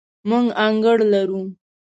موږ 0.29 0.45
انګړ 0.65 0.97
لرو 1.11 1.41